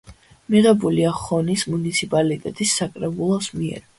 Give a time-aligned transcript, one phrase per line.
[0.53, 3.87] მიღებულია ხონის მუნიციპალიტეტის საკრებულოს მიერ.